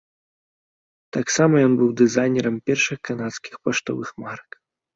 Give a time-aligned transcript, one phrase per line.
[1.17, 4.51] Таксама ён быў дызайнерам першых канадскіх паштовых марак.